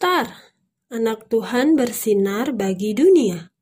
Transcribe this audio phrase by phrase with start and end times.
[0.00, 0.32] Star,
[0.88, 3.52] anak Tuhan bersinar bagi dunia.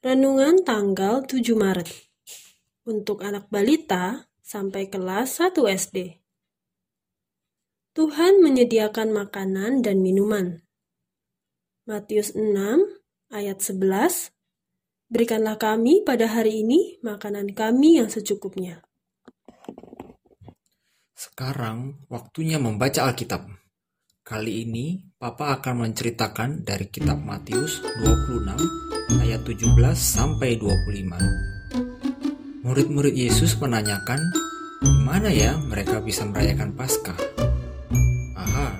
[0.00, 1.84] Renungan tanggal 7 Maret
[2.88, 6.16] untuk anak balita sampai kelas 1 SD.
[7.92, 10.64] Tuhan menyediakan makanan dan minuman.
[11.84, 12.48] Matius 6
[13.36, 14.32] ayat 11
[15.12, 18.80] Berikanlah kami pada hari ini makanan kami yang secukupnya.
[21.12, 23.61] Sekarang waktunya membaca Alkitab.
[24.32, 32.64] Kali ini Papa akan menceritakan dari kitab Matius 26 ayat 17 sampai 25.
[32.64, 34.16] Murid-murid Yesus menanyakan,
[34.80, 37.12] di mana ya mereka bisa merayakan Paskah?
[38.40, 38.72] Aha,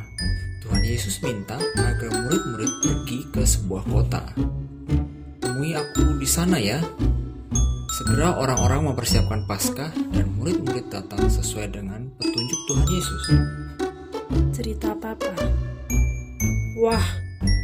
[0.64, 4.24] Tuhan Yesus minta agar murid-murid pergi ke sebuah kota
[5.36, 6.80] temui aku di sana ya.
[7.92, 13.24] Segera orang-orang mempersiapkan Paskah dan murid-murid datang sesuai dengan petunjuk Tuhan Yesus.
[14.52, 15.32] Cerita Papa.
[16.80, 17.06] Wah,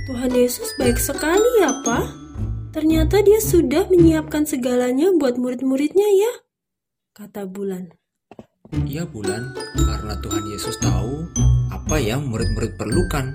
[0.08, 2.06] Tuhan Yesus baik sekali ya, Pak.
[2.72, 6.32] Ternyata dia sudah menyiapkan segalanya buat murid-muridnya ya,
[7.16, 7.90] kata Bulan.
[8.84, 11.26] Iya Bulan, karena Tuhan Yesus tahu
[11.72, 13.34] apa yang murid-murid perlukan.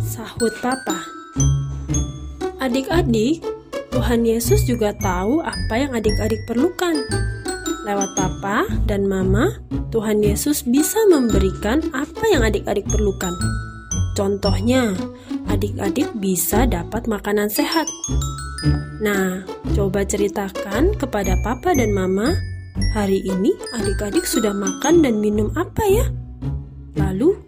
[0.00, 1.02] Sahut Papa.
[2.62, 3.42] Adik-adik,
[3.90, 6.94] Tuhan Yesus juga tahu apa yang adik-adik perlukan.
[7.80, 9.56] Lewat papa dan mama,
[9.88, 13.32] Tuhan Yesus bisa memberikan apa yang adik-adik perlukan.
[14.12, 14.92] Contohnya,
[15.48, 17.88] adik-adik bisa dapat makanan sehat.
[19.00, 22.36] Nah, coba ceritakan kepada papa dan mama,
[22.92, 26.06] hari ini adik-adik sudah makan dan minum apa ya?
[27.00, 27.40] Lalu,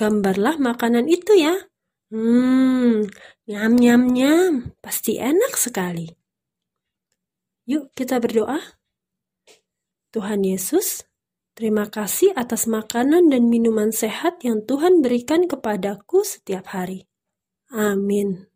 [0.00, 1.60] gambarlah makanan itu ya.
[2.08, 3.04] Hmm,
[3.44, 6.08] nyam nyam nyam, pasti enak sekali.
[7.68, 8.83] Yuk kita berdoa.
[10.14, 11.02] Tuhan Yesus,
[11.58, 17.10] terima kasih atas makanan dan minuman sehat yang Tuhan berikan kepadaku setiap hari.
[17.74, 18.46] Amin.